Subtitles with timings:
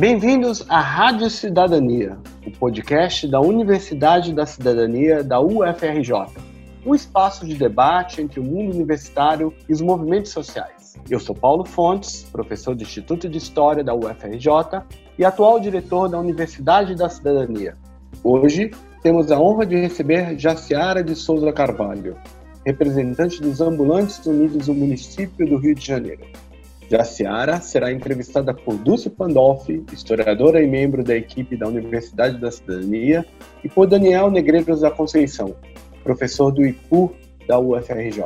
[0.00, 2.16] Bem-vindos à Rádio Cidadania,
[2.46, 6.24] o podcast da Universidade da Cidadania da UFRJ,
[6.86, 10.96] um espaço de debate entre o mundo universitário e os movimentos sociais.
[11.10, 14.80] Eu sou Paulo Fontes, professor do Instituto de História da UFRJ
[15.18, 17.76] e atual diretor da Universidade da Cidadania.
[18.24, 18.70] Hoje
[19.02, 22.16] temos a honra de receber Jaciara de Souza Carvalho,
[22.64, 26.24] representante dos Ambulantes Unidos do município do Rio de Janeiro.
[26.90, 33.24] Jaciara será entrevistada por Dulce Pandolfi, historiadora e membro da equipe da Universidade da Cidadania,
[33.62, 35.54] e por Daniel Negreiros da Conceição,
[36.02, 37.14] professor do IPU
[37.46, 38.24] da UFRJ.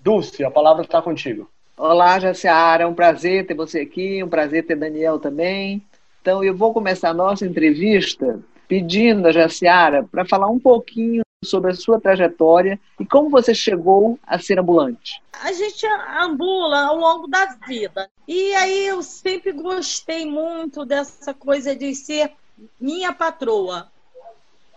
[0.00, 1.50] Dulce, a palavra está contigo.
[1.76, 5.82] Olá, Jaciara, é um prazer ter você aqui, um prazer ter Daniel também.
[6.22, 11.70] Então, eu vou começar a nossa entrevista pedindo a Jaciara para falar um pouquinho sobre
[11.70, 15.22] a sua trajetória e como você chegou a ser ambulante.
[15.42, 15.86] A gente
[16.20, 18.08] ambula ao longo da vida.
[18.26, 22.32] E aí eu sempre gostei muito dessa coisa de ser
[22.80, 23.90] minha patroa.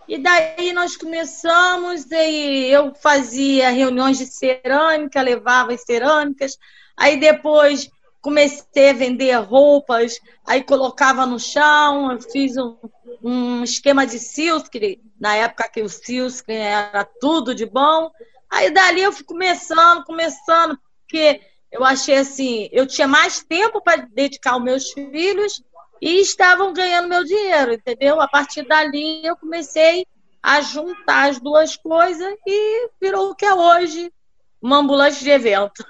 [0.06, 6.58] E daí nós começamos, e eu fazia reuniões de cerâmica, levava as cerâmicas,
[6.96, 7.88] aí depois
[8.20, 12.76] comecei a vender roupas, aí colocava no chão, eu fiz um,
[13.22, 18.10] um esquema de silk, na época que o silk era tudo de bom.
[18.48, 21.40] Aí dali eu fui começando, começando, porque
[21.70, 25.62] eu achei assim, eu tinha mais tempo para dedicar aos meus filhos
[26.00, 28.20] e estavam ganhando meu dinheiro, entendeu?
[28.20, 30.06] A partir dali eu comecei
[30.42, 34.12] a juntar as duas coisas e virou o que é hoje,
[34.60, 35.84] uma ambulante de evento.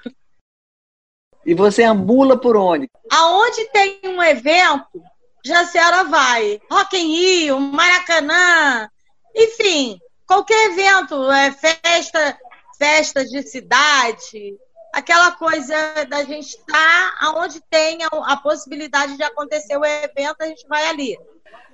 [1.45, 2.87] E você ambula por onde?
[3.09, 5.01] Aonde tem um evento,
[5.45, 6.61] Jaciara vai.
[6.69, 8.89] Rock in Rio, Maracanã,
[9.35, 14.57] enfim, qualquer evento, é festa, de cidade,
[14.91, 15.75] aquela coisa
[16.09, 20.67] da gente estar tá aonde tem a, a, possibilidade de acontecer o evento, a gente
[20.67, 21.17] vai ali.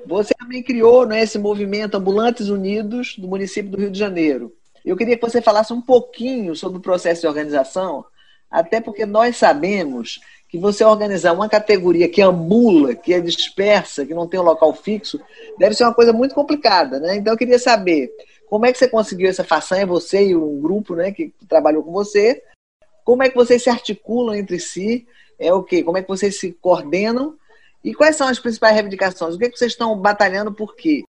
[0.06, 4.54] Você também criou né, esse movimento Ambulantes Unidos do município do Rio de Janeiro.
[4.86, 8.06] Eu queria que você falasse um pouquinho sobre o processo de organização,
[8.50, 14.13] até porque nós sabemos que você organizar uma categoria que ambula, que é dispersa, que
[14.13, 15.19] não tem um local fixo,
[15.58, 17.15] deve ser uma coisa muito complicada, né?
[17.15, 18.09] Então eu queria saber
[18.49, 21.91] como é que você conseguiu essa façanha, você e um grupo, né, que trabalhou com
[21.91, 22.41] você,
[23.03, 25.05] como é que vocês se articulam entre si,
[25.37, 25.83] é o quê?
[25.83, 27.37] Como é que vocês se coordenam
[27.83, 29.35] e quais são as principais reivindicações?
[29.35, 31.03] O que, é que vocês estão batalhando por quê?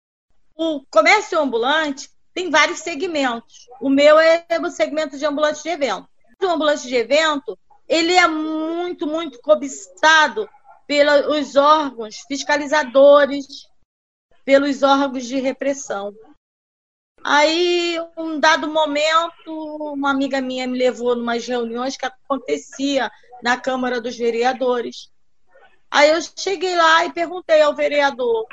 [0.57, 3.69] O comércio ambulante tem vários segmentos.
[3.81, 6.09] O meu é o segmento de ambulante de evento.
[6.43, 7.59] O ambulante de evento,
[7.89, 10.49] ele é muito, muito cobiçado
[10.87, 13.47] pelos órgãos fiscalizadores,
[14.45, 16.13] pelos órgãos de repressão.
[17.23, 23.11] Aí, um dado momento, uma amiga minha me levou umas reuniões que acontecia
[23.43, 25.11] na Câmara dos Vereadores.
[25.91, 28.47] Aí eu cheguei lá e perguntei ao vereador.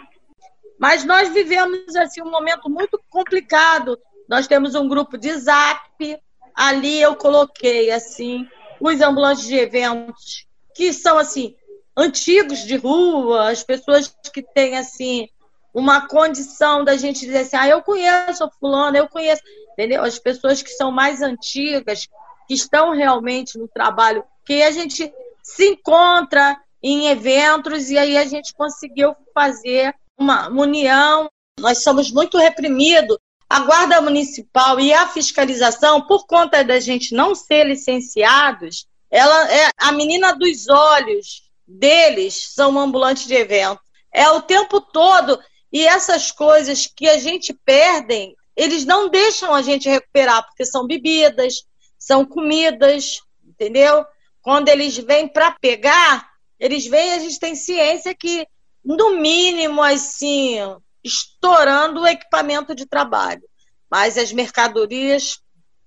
[0.79, 3.99] Mas nós vivemos assim um momento muito complicado.
[4.27, 6.21] Nós temos um grupo de Zap,
[6.55, 8.47] ali eu coloquei assim
[8.81, 11.55] os ambulantes de eventos que são assim
[11.95, 15.29] antigos de rua, as pessoas que têm assim
[15.73, 20.03] uma condição da gente dizer assim, ah, eu conheço o fulano, eu conheço, entendeu?
[20.03, 22.07] As pessoas que são mais antigas,
[22.47, 28.25] que estão realmente no trabalho, que a gente se encontra em eventos e aí a
[28.25, 31.29] gente conseguiu fazer uma união.
[31.59, 33.17] Nós somos muito reprimidos
[33.51, 39.69] a guarda municipal e a fiscalização, por conta da gente não ser licenciados, ela é
[39.77, 43.81] a menina dos olhos deles são ambulantes de evento.
[44.09, 45.37] É o tempo todo
[45.69, 50.87] e essas coisas que a gente perde, eles não deixam a gente recuperar porque são
[50.87, 51.65] bebidas,
[51.99, 54.05] são comidas, entendeu?
[54.41, 56.25] Quando eles vêm para pegar,
[56.57, 58.47] eles vêm, a gente tem ciência que
[58.81, 60.57] no mínimo assim,
[61.03, 63.43] estourando o equipamento de trabalho,
[63.89, 65.39] mas as mercadorias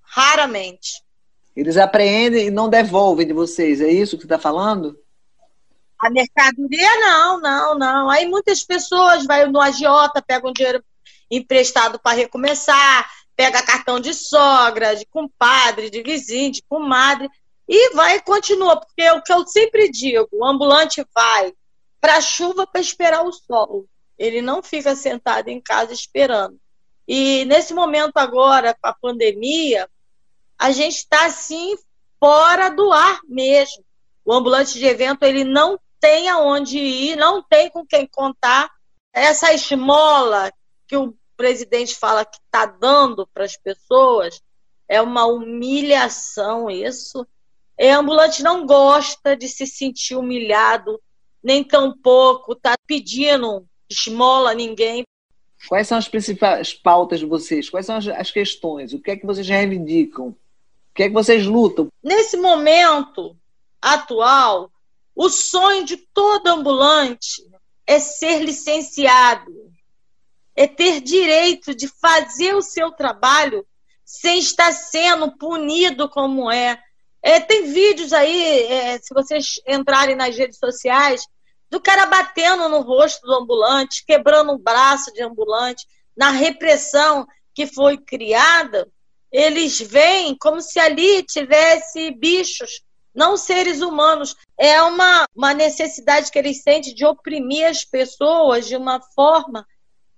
[0.02, 1.02] raramente.
[1.56, 4.98] Eles apreendem e não devolvem de vocês, é isso que você está falando?
[5.98, 8.10] A mercadoria não, não, não.
[8.10, 10.84] Aí muitas pessoas vai no agiota, pegam dinheiro
[11.30, 17.28] emprestado para recomeçar, pega cartão de sogra, de compadre, de vizinho, de comadre,
[17.68, 21.52] e vai e continua, porque é o que eu sempre digo, o ambulante vai
[22.00, 23.86] para a chuva para esperar o sol.
[24.18, 26.58] Ele não fica sentado em casa esperando.
[27.06, 29.88] E nesse momento agora, com a pandemia,
[30.58, 31.76] a gente está assim
[32.18, 33.84] fora do ar mesmo.
[34.24, 38.70] O ambulante de evento ele não tem aonde ir, não tem com quem contar.
[39.12, 40.50] Essa esmola
[40.86, 44.40] que o presidente fala que está dando para as pessoas
[44.88, 47.26] é uma humilhação isso.
[47.78, 51.00] E ambulante não gosta de se sentir humilhado
[51.44, 55.04] nem tampouco está pedindo esmola ninguém.
[55.68, 57.70] Quais são as principais pautas de vocês?
[57.70, 58.92] Quais são as, as questões?
[58.92, 60.28] O que é que vocês reivindicam?
[60.28, 60.36] O
[60.94, 61.88] que é que vocês lutam?
[62.02, 63.36] Nesse momento
[63.80, 64.70] atual,
[65.14, 67.42] o sonho de todo ambulante
[67.86, 69.52] é ser licenciado,
[70.56, 73.66] é ter direito de fazer o seu trabalho
[74.04, 76.80] sem estar sendo punido como é.
[77.22, 81.26] é tem vídeos aí, é, se vocês entrarem nas redes sociais,
[81.74, 85.84] do cara batendo no rosto do ambulante, quebrando o braço de ambulante,
[86.16, 88.88] na repressão que foi criada,
[89.32, 92.80] eles veem como se ali tivesse bichos,
[93.12, 94.36] não seres humanos.
[94.56, 99.66] É uma, uma necessidade que eles sentem de oprimir as pessoas de uma forma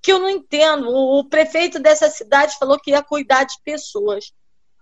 [0.03, 0.91] que eu não entendo.
[0.91, 4.31] O, o prefeito dessa cidade falou que ia cuidar de pessoas.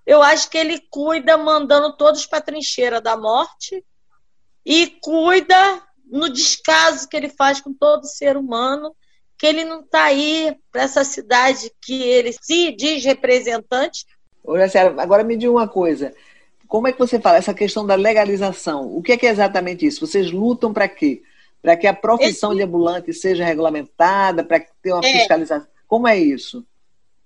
[0.04, 3.86] Eu acho que ele cuida mandando todos para a trincheira da morte
[4.66, 8.94] e cuida no descaso que ele faz com todo ser humano,
[9.38, 14.06] que ele não está aí para essa cidade que ele se diz representante.
[14.44, 14.66] Olha,
[14.98, 16.14] agora me diga uma coisa.
[16.68, 18.86] Como é que você fala essa questão da legalização?
[18.96, 20.06] O que é, que é exatamente isso?
[20.06, 21.22] Vocês lutam para quê?
[21.62, 22.58] Para que a profissão Esse...
[22.58, 25.12] de ambulante seja regulamentada, para ter uma é.
[25.12, 25.66] fiscalização.
[25.86, 26.64] Como é isso?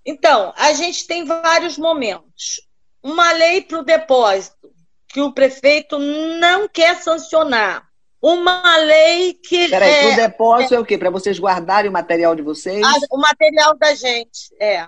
[0.04, 2.60] Então, a gente tem vários momentos.
[3.02, 4.70] Uma lei para o depósito,
[5.08, 7.87] que o prefeito não quer sancionar
[8.20, 9.68] uma lei que.
[9.68, 10.98] Peraí, é, o depósito é, é o quê?
[10.98, 12.84] Para vocês guardarem o material de vocês?
[12.84, 14.86] A, o material da gente, é.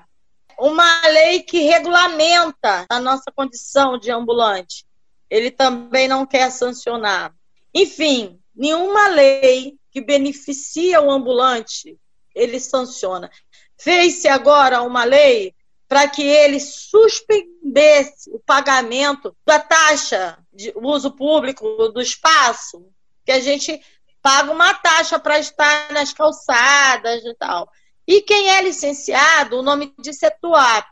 [0.59, 4.85] Uma lei que regulamenta a nossa condição de ambulante.
[5.31, 7.33] Ele também não quer sancionar.
[7.73, 11.97] Enfim, nenhuma lei que beneficia o ambulante,
[12.35, 13.31] ele sanciona.
[13.79, 15.55] Fez-se agora uma lei
[15.89, 22.87] para que ele suspendesse o pagamento da taxa de uso público do espaço
[23.25, 23.81] que a gente
[24.23, 27.71] paga uma taxa para estar nas calçadas e tal.
[28.07, 30.87] E quem é licenciado, o nome disso é TUAP,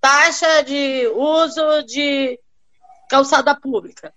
[0.00, 2.38] taxa de uso de
[3.08, 4.14] calçada pública.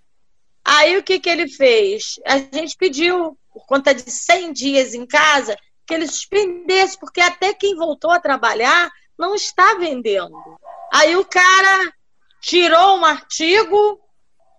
[0.64, 2.20] Aí o que, que ele fez?
[2.26, 7.54] A gente pediu, por conta de 100 dias em casa, que ele suspendesse, porque até
[7.54, 10.36] quem voltou a trabalhar não está vendendo.
[10.92, 11.94] Aí o cara
[12.42, 14.00] tirou um artigo,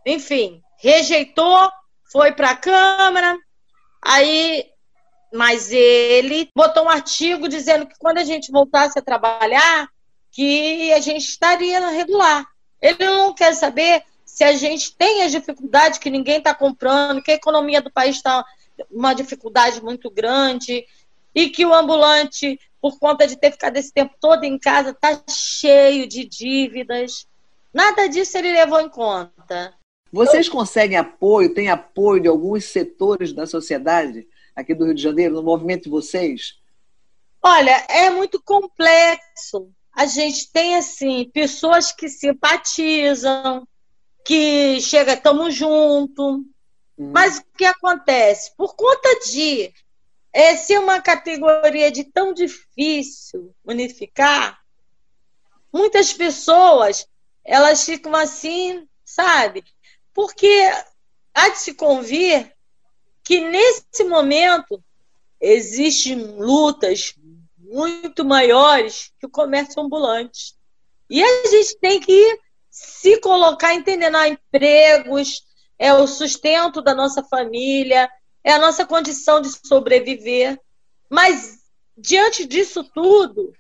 [0.07, 1.71] enfim, rejeitou,
[2.17, 3.39] foi para a Câmara,
[4.01, 4.65] aí,
[5.35, 9.87] mas ele botou um artigo dizendo que quando a gente voltasse a trabalhar,
[10.33, 12.47] que a gente estaria regular.
[12.81, 17.33] Ele não quer saber se a gente tem as dificuldades que ninguém está comprando, que
[17.33, 18.43] a economia do país está
[18.91, 20.87] uma dificuldade muito grande
[21.35, 25.23] e que o ambulante, por conta de ter ficado esse tempo todo em casa, está
[25.29, 27.27] cheio de dívidas.
[27.75, 29.75] Nada disso ele levou em conta.
[30.13, 35.35] Vocês conseguem apoio, tem apoio de alguns setores da sociedade aqui do Rio de Janeiro,
[35.35, 36.59] no movimento de vocês?
[37.43, 39.71] Olha, é muito complexo.
[39.93, 43.67] A gente tem, assim, pessoas que simpatizam,
[44.25, 46.45] que chega, estamos junto.
[46.99, 47.13] Hum.
[47.13, 48.55] Mas o que acontece?
[48.57, 49.73] Por conta de
[50.33, 54.59] é, ser uma categoria de tão difícil unificar,
[55.73, 57.07] muitas pessoas
[57.45, 59.65] elas ficam assim, sabe?
[60.17, 60.73] Porque
[61.35, 62.51] há de se convir
[63.23, 64.83] que nesse momento
[65.39, 67.15] existem lutas
[67.59, 70.55] muito maiores que o comércio ambulante.
[71.11, 72.41] E a gente tem que
[72.71, 75.43] se colocar entendendo ah, empregos,
[75.79, 78.09] é o sustento da nossa família,
[78.43, 80.59] é a nossa condição de sobreviver.
[81.11, 81.59] Mas
[81.95, 83.53] diante disso tudo,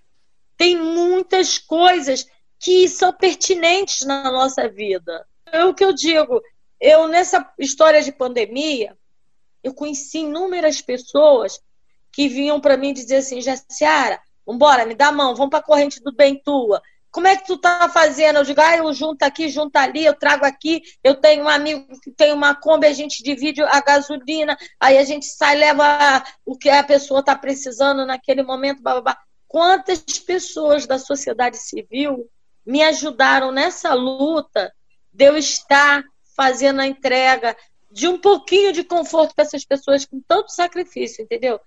[0.57, 2.26] tem muitas coisas
[2.59, 5.26] que são pertinentes na nossa vida.
[5.52, 6.42] É o que eu digo.
[6.80, 8.97] Eu, nessa história de pandemia,
[9.62, 11.61] eu conheci inúmeras pessoas
[12.12, 15.62] que vinham para mim dizer assim, Jaciara, vambora, me dá a mão, vamos para a
[15.62, 16.80] corrente do bem tua.
[17.11, 18.37] Como é que tu tá fazendo?
[18.37, 21.87] Eu digo, ah, eu junto aqui, junto ali, eu trago aqui, eu tenho um amigo
[22.02, 26.56] que tem uma Kombi, a gente divide a gasolina, aí a gente sai, leva o
[26.56, 29.16] que a pessoa está precisando naquele momento, blá.
[29.49, 32.28] Quantas pessoas da sociedade civil
[32.66, 34.73] me ajudaram nessa luta
[35.11, 36.04] de eu estar
[36.37, 37.57] fazendo a entrega
[37.90, 41.59] de um pouquinho de conforto para essas pessoas com tanto sacrifício, entendeu?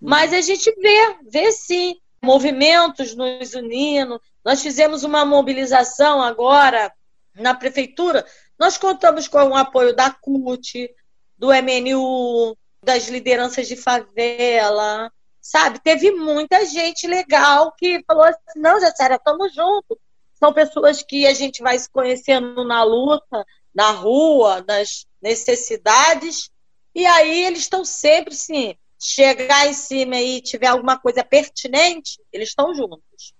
[0.00, 4.20] Mas a gente vê, vê sim, movimentos nos unindo.
[4.44, 6.92] Nós fizemos uma mobilização agora
[7.34, 8.24] na prefeitura.
[8.58, 10.88] Nós contamos com o apoio da CUT,
[11.36, 15.80] do MNU, das lideranças de favela, sabe?
[15.82, 19.98] Teve muita gente legal que falou assim: não, Jéssica, estamos juntos
[20.44, 26.50] são pessoas que a gente vai se conhecendo na luta, na rua, nas necessidades,
[26.94, 32.50] E aí eles estão sempre, sim, chegar em cima e tiver alguma coisa pertinente, eles
[32.50, 33.34] estão juntos.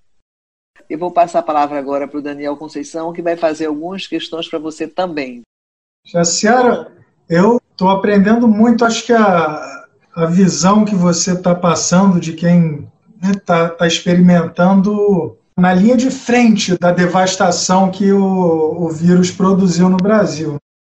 [0.90, 4.48] Eu vou passar a palavra agora para o Daniel Conceição, que vai fazer algumas questões
[4.48, 5.42] para você também.
[6.04, 6.92] Jaciara,
[7.28, 12.90] eu estou aprendendo muito, acho que a, a visão que você está passando de quem
[13.22, 19.30] está né, tá, tá experimentando na linha de frente da devastação que o, o vírus
[19.30, 20.56] produziu no Brasil.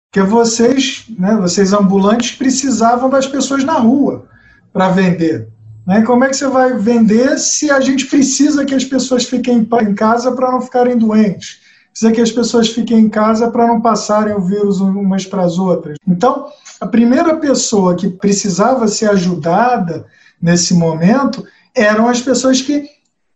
[0.10, 4.28] Porque vocês, né, vocês ambulantes, precisavam das pessoas na rua
[4.72, 5.50] para vender.
[5.86, 6.02] Né?
[6.04, 9.94] Como é que você vai vender se a gente precisa que as pessoas fiquem em
[9.94, 11.60] casa para não ficarem doentes?
[11.92, 15.58] Precisa que as pessoas fiquem em casa para não passarem o vírus umas para as
[15.58, 15.98] outras.
[16.08, 16.48] Então,
[16.80, 20.06] a primeira pessoa que precisava ser ajudada
[20.42, 22.95] nesse momento eram as pessoas que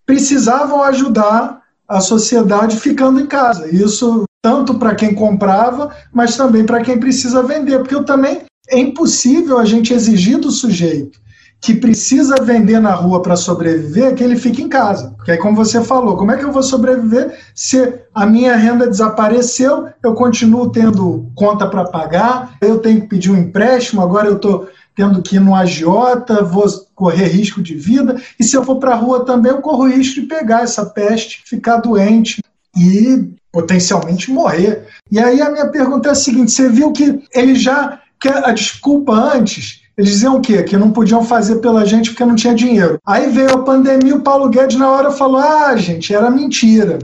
[0.09, 3.67] precisavam ajudar a sociedade ficando em casa.
[3.69, 9.59] Isso tanto para quem comprava, mas também para quem precisa vender, porque também é impossível
[9.59, 11.19] a gente exigir do sujeito
[11.61, 15.13] que precisa vender na rua para sobreviver que ele fique em casa.
[15.15, 18.87] Porque aí, como você falou, como é que eu vou sobreviver se a minha renda
[18.87, 24.37] desapareceu, eu continuo tendo conta para pagar, eu tenho que pedir um empréstimo, agora eu
[24.37, 24.69] estou
[24.99, 28.91] tendo que ir no agiota, vou correr risco de vida, e se eu for para
[28.91, 32.43] a rua também, eu corro risco de pegar essa peste, ficar doente
[32.75, 34.87] e potencialmente morrer.
[35.09, 38.51] E aí a minha pergunta é a seguinte: você viu que ele já quer a
[38.51, 39.83] desculpa antes?
[39.97, 40.63] Eles diziam o quê?
[40.63, 42.99] Que não podiam fazer pela gente porque não tinha dinheiro.
[43.05, 46.99] Aí veio a pandemia, o Paulo Guedes na hora falou: ah, gente, era mentira.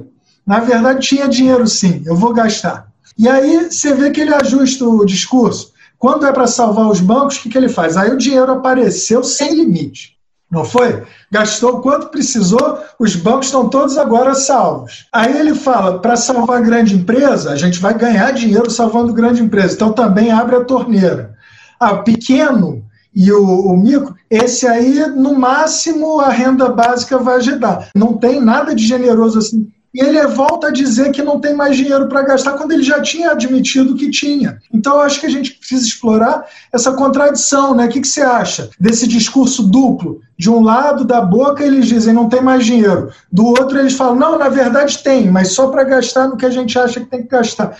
[0.45, 2.87] Na verdade, tinha dinheiro sim, eu vou gastar.
[3.17, 5.73] E aí você vê que ele ajusta o discurso.
[6.05, 7.97] Quando é para salvar os bancos, o que, que ele faz?
[7.97, 10.11] Aí o dinheiro apareceu sem limite.
[10.51, 11.01] Não foi?
[11.31, 15.07] Gastou quanto precisou, os bancos estão todos agora salvos.
[15.11, 19.73] Aí ele fala: para salvar grande empresa, a gente vai ganhar dinheiro salvando grande empresa.
[19.73, 21.33] Então também abre a torneira.
[21.79, 27.89] Ah, pequeno e o, o micro, esse aí, no máximo, a renda básica vai ajudar.
[27.95, 29.71] Não tem nada de generoso assim.
[29.95, 33.01] E ele volta a dizer que não tem mais dinheiro para gastar quando ele já
[33.01, 34.61] tinha admitido que tinha.
[34.73, 37.85] Então, eu acho que a gente precisa explorar essa contradição, né?
[37.85, 40.19] O que, que você acha desse discurso duplo?
[40.37, 44.17] De um lado da boca eles dizem não tem mais dinheiro, do outro eles falam
[44.17, 47.21] não, na verdade tem, mas só para gastar no que a gente acha que tem
[47.21, 47.77] que gastar.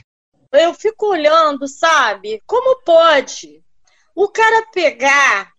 [0.54, 2.42] Eu fico olhando, sabe?
[2.48, 3.62] Como pode
[4.16, 5.50] o cara pegar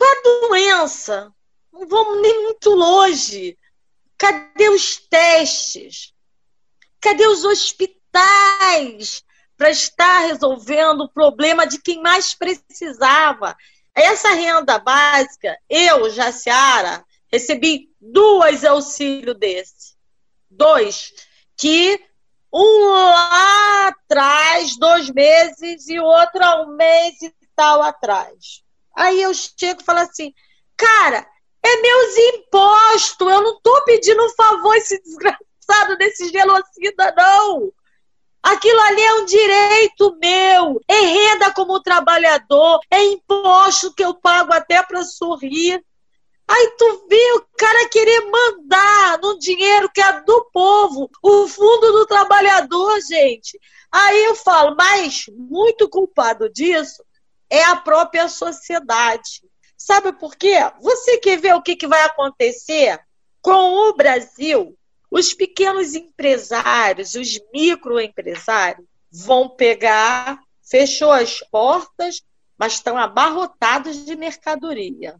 [0.00, 1.32] a doença,
[1.72, 3.56] não vamos nem muito longe.
[4.18, 6.12] Cadê os testes?
[7.00, 9.24] Cadê os hospitais
[9.56, 13.56] para estar resolvendo o problema de quem mais precisava?
[13.94, 19.96] Essa renda básica, eu, Jaciara, recebi dois auxílios desse.
[20.50, 21.12] Dois.
[21.56, 22.00] Que
[22.52, 28.62] um lá atrás, dois meses, e outro há um mês e tal atrás.
[28.96, 30.32] Aí eu chego e falo assim,
[30.76, 31.26] cara,
[31.62, 37.72] é meus impostos, eu não estou pedindo um favor esse desgraçado desse genocida, não.
[38.42, 44.52] Aquilo ali é um direito meu, é renda como trabalhador, é imposto que eu pago
[44.52, 45.84] até para sorrir.
[46.46, 51.92] Aí tu vê o cara querer mandar no dinheiro que é do povo, o fundo
[51.92, 53.60] do trabalhador, gente.
[53.92, 57.04] Aí eu falo, mas muito culpado disso
[57.50, 59.42] é a própria sociedade.
[59.78, 60.56] Sabe por quê?
[60.80, 63.00] Você quer ver o que, que vai acontecer
[63.40, 64.76] com o Brasil?
[65.08, 72.22] Os pequenos empresários, os microempresários, vão pegar, fechou as portas,
[72.58, 75.16] mas estão abarrotados de mercadoria.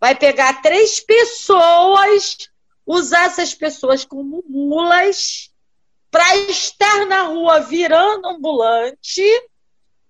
[0.00, 2.48] Vai pegar três pessoas,
[2.86, 5.52] usar essas pessoas como mulas,
[6.10, 9.22] para estar na rua virando ambulante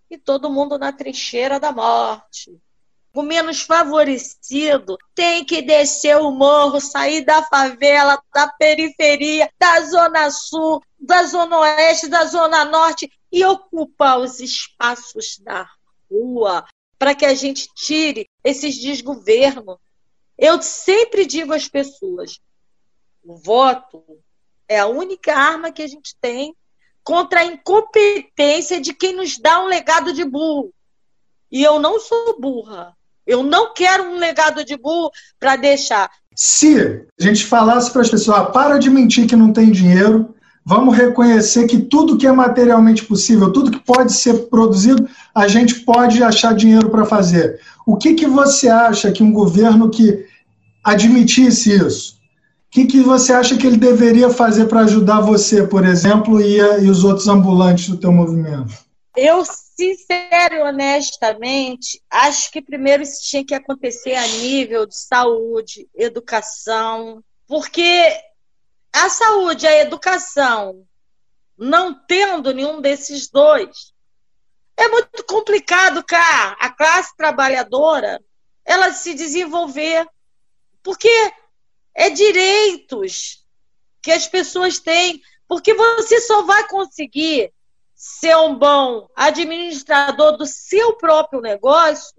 [0.08, 2.56] e todo mundo na trincheira da morte.
[3.18, 10.30] O menos favorecido tem que descer o morro, sair da favela, da periferia, da zona
[10.30, 15.68] sul, da zona oeste, da zona norte e ocupar os espaços da
[16.08, 16.64] rua
[16.96, 19.78] para que a gente tire esses desgovernos.
[20.38, 22.38] Eu sempre digo às pessoas:
[23.24, 24.04] o voto
[24.68, 26.54] é a única arma que a gente tem
[27.02, 30.72] contra a incompetência de quem nos dá um legado de burro.
[31.50, 32.96] E eu não sou burra.
[33.28, 36.10] Eu não quero um legado de burro para deixar.
[36.34, 40.34] Se a gente falasse para as pessoas, ah, para de mentir que não tem dinheiro,
[40.64, 45.80] vamos reconhecer que tudo que é materialmente possível, tudo que pode ser produzido, a gente
[45.80, 47.60] pode achar dinheiro para fazer.
[47.86, 50.24] O que, que você acha que um governo que
[50.82, 55.84] admitisse isso, o que, que você acha que ele deveria fazer para ajudar você, por
[55.84, 58.72] exemplo, e, e os outros ambulantes do teu movimento?
[59.14, 59.42] Eu
[59.78, 67.22] sincero e honestamente, acho que primeiro isso tinha que acontecer a nível de saúde, educação,
[67.46, 68.04] porque
[68.92, 70.84] a saúde a educação,
[71.56, 73.92] não tendo nenhum desses dois,
[74.76, 78.20] é muito complicado, cara, a classe trabalhadora
[78.64, 80.04] ela se desenvolver,
[80.82, 81.08] porque
[81.94, 83.46] é direitos
[84.02, 87.52] que as pessoas têm, porque você só vai conseguir
[87.98, 92.14] ser um bom administrador do seu próprio negócio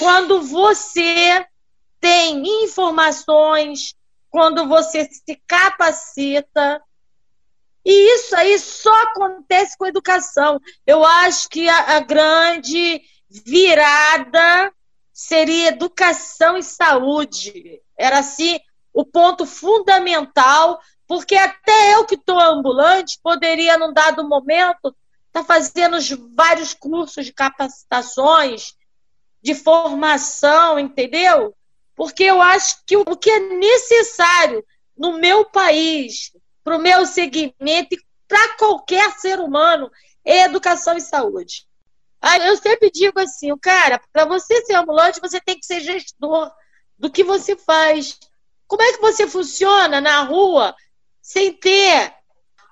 [0.00, 1.46] quando você
[2.00, 3.94] tem informações,
[4.28, 6.82] quando você se capacita.
[7.84, 10.60] E isso aí só acontece com a educação.
[10.84, 13.00] Eu acho que a, a grande
[13.30, 14.72] virada
[15.12, 17.80] seria educação e saúde.
[17.96, 18.58] Era assim
[18.92, 24.94] o ponto fundamental, porque até eu que estou ambulante poderia, num dado momento,
[25.28, 25.96] estar tá fazendo
[26.36, 28.74] vários cursos de capacitações,
[29.42, 31.56] de formação, entendeu?
[31.96, 34.62] Porque eu acho que o que é necessário
[34.94, 36.30] no meu país,
[36.62, 39.90] para o meu segmento e para qualquer ser humano,
[40.22, 41.66] é educação e saúde.
[42.44, 46.52] Eu sempre digo assim, cara, para você ser ambulante, você tem que ser gestor
[46.98, 48.18] do que você faz.
[48.66, 50.76] Como é que você funciona na rua
[51.28, 52.14] sem ter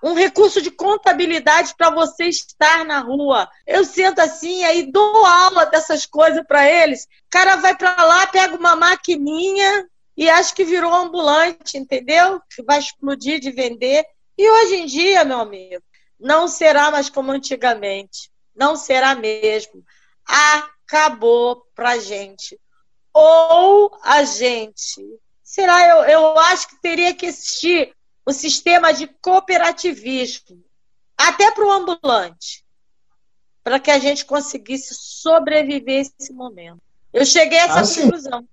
[0.02, 3.46] um recurso de contabilidade para você estar na rua.
[3.66, 7.04] Eu sento assim, aí dou aula dessas coisas para eles.
[7.04, 9.86] O cara vai para lá, pega uma maquininha
[10.16, 12.40] e acha que virou ambulante, entendeu?
[12.48, 14.06] Que vai explodir de vender.
[14.38, 15.82] E hoje em dia, meu amigo,
[16.18, 18.30] não será mais como antigamente.
[18.54, 19.84] Não será mesmo.
[20.26, 22.58] Acabou pra gente.
[23.12, 25.02] Ou a gente.
[25.42, 25.86] Será?
[25.86, 27.94] Eu, eu acho que teria que existir
[28.26, 30.58] o sistema de cooperativismo,
[31.16, 32.64] até para o ambulante,
[33.62, 36.82] para que a gente conseguisse sobreviver esse momento.
[37.12, 38.44] Eu cheguei a essa ah, conclusão.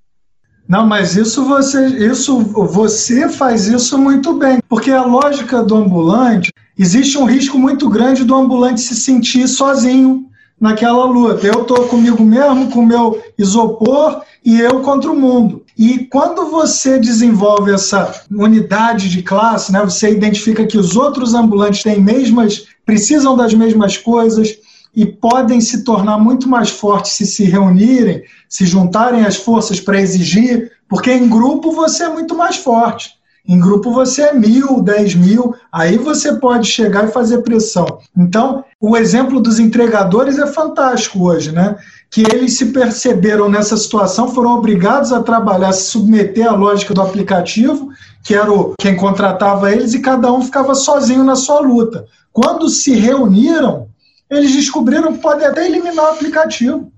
[0.70, 6.54] Não, mas isso você, isso você faz isso muito bem, porque a lógica do ambulante
[6.78, 10.30] existe um risco muito grande do ambulante se sentir sozinho
[10.64, 11.46] naquela luta.
[11.46, 15.62] Eu estou comigo mesmo, com o meu isopor e eu contra o mundo.
[15.78, 21.84] E quando você desenvolve essa unidade de classe, né, você identifica que os outros ambulantes
[21.84, 24.56] têm mesmas, precisam das mesmas coisas
[24.96, 30.00] e podem se tornar muito mais fortes se se reunirem, se juntarem as forças para
[30.00, 33.10] exigir, porque em grupo você é muito mais forte.
[33.46, 38.00] Em grupo você é mil, dez mil, aí você pode chegar e fazer pressão.
[38.18, 41.76] Então, o exemplo dos entregadores é fantástico hoje, né?
[42.10, 47.02] Que eles se perceberam nessa situação, foram obrigados a trabalhar, se submeter à lógica do
[47.02, 47.90] aplicativo,
[48.24, 52.06] que era o, quem contratava eles, e cada um ficava sozinho na sua luta.
[52.32, 53.88] Quando se reuniram,
[54.30, 56.93] eles descobriram que pode até eliminar o aplicativo.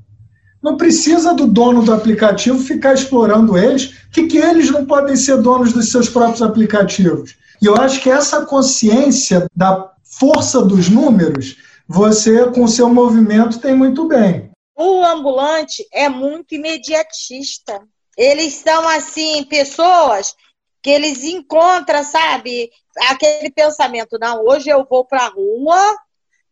[0.66, 5.40] Não precisa do dono do aplicativo ficar explorando eles, que, que eles não podem ser
[5.40, 7.36] donos dos seus próprios aplicativos.
[7.62, 11.56] E eu acho que essa consciência da força dos números,
[11.88, 14.50] você, com o seu movimento, tem muito bem.
[14.76, 17.80] O ambulante é muito imediatista.
[18.18, 20.34] Eles são, assim, pessoas
[20.82, 22.72] que eles encontram, sabe,
[23.12, 25.96] aquele pensamento, não, hoje eu vou para a rua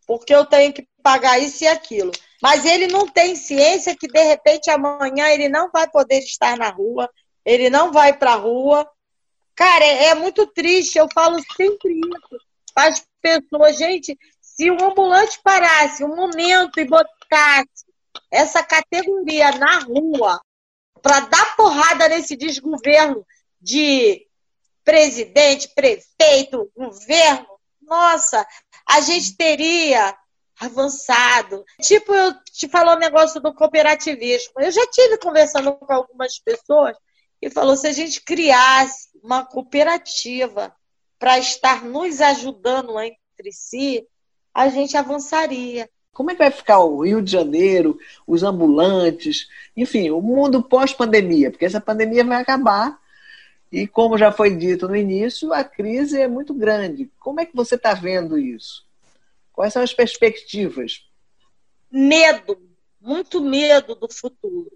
[0.06, 2.12] porque eu tenho que pagar isso e aquilo.
[2.43, 6.67] Mas ele não tem ciência que, de repente, amanhã ele não vai poder estar na
[6.67, 7.10] rua,
[7.45, 8.86] ele não vai para a rua.
[9.56, 12.43] Cara, é, é, muito triste, eu falo sempre isso
[12.75, 13.77] as pessoas.
[13.77, 17.86] Gente, se o ambulante parasse um momento e botasse
[18.29, 20.41] essa categoria na rua
[21.01, 23.25] para dar porrada nesse desgoverno
[23.62, 24.27] de
[24.84, 27.47] presidente, prefeito, governo,
[27.82, 28.45] nossa,
[28.86, 30.13] a gente teria
[30.65, 31.63] avançado.
[31.82, 34.54] Tipo, eu te falou o negócio do cooperativismo.
[34.58, 36.95] Eu já tive conversando com algumas pessoas
[37.41, 40.73] e falou se a gente criasse uma cooperativa
[41.19, 44.06] para estar nos ajudando entre si,
[44.54, 45.89] a gente avançaria.
[46.12, 47.97] Como é que vai ficar o Rio de Janeiro,
[48.28, 51.49] os ambulantes, enfim, o mundo pós-pandemia?
[51.49, 52.99] Porque essa pandemia vai acabar
[53.71, 57.10] e, como já foi dito no início, a crise é muito grande.
[57.19, 58.86] Como é que você está vendo isso?
[59.53, 61.07] Quais são as perspectivas?
[61.91, 62.59] Medo,
[62.99, 64.71] muito medo do futuro.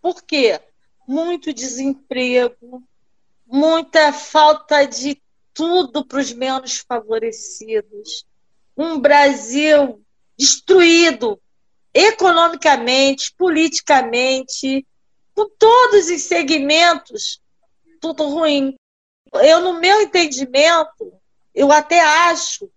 [0.00, 0.60] Por quê?
[1.06, 2.82] Muito desemprego,
[3.46, 5.22] muita falta de
[5.54, 8.26] tudo para os menos favorecidos.
[8.76, 10.04] Um Brasil
[10.36, 11.40] destruído
[11.94, 14.84] economicamente, politicamente,
[15.34, 17.40] com todos os segmentos,
[18.00, 18.74] tudo ruim.
[19.34, 21.12] Eu, no meu entendimento,
[21.54, 22.71] eu até acho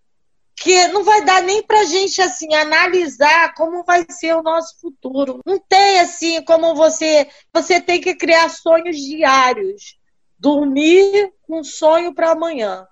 [0.55, 5.41] que não vai dar nem para gente assim analisar como vai ser o nosso futuro.
[5.45, 9.99] Não tem assim como você você tem que criar sonhos diários,
[10.39, 12.87] dormir com um sonho para amanhã.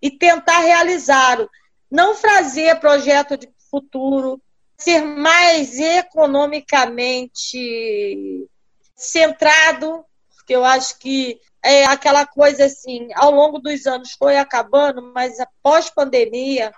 [0.00, 1.50] E tentar realizá-lo,
[1.90, 4.40] não fazer projeto de futuro,
[4.76, 8.48] ser mais economicamente
[8.94, 10.04] centrado,
[10.36, 15.40] porque eu acho que é aquela coisa assim, ao longo dos anos foi acabando, mas
[15.40, 16.72] após pandemia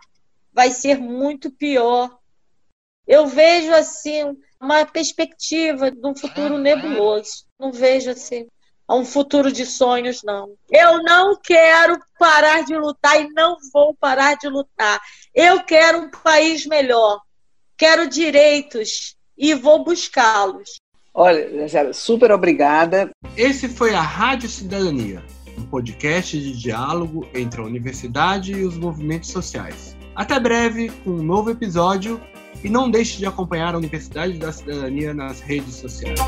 [0.53, 2.19] vai ser muito pior.
[3.07, 7.45] Eu vejo assim uma perspectiva de um futuro nebuloso.
[7.59, 8.47] Não vejo assim
[8.97, 10.55] um futuro de sonhos, não.
[10.71, 15.01] Eu não quero parar de lutar e não vou parar de lutar.
[15.35, 17.21] Eu quero um país melhor.
[17.79, 20.77] Quero direitos e vou buscá-los.
[21.15, 23.11] Olha, super obrigada.
[23.37, 25.25] Esse foi a Rádio Cidadania,
[25.57, 29.97] um podcast de diálogo entre a universidade e os movimentos sociais.
[30.21, 32.21] Até breve com um novo episódio
[32.63, 36.21] e não deixe de acompanhar a Universidade da Cidadania nas redes sociais.